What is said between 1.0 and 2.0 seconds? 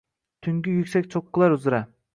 cho’qqilar uzra